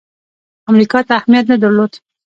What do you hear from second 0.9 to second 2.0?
ته اهمیت نه درلود.